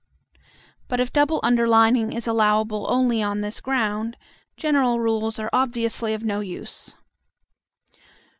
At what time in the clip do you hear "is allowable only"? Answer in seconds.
2.11-3.21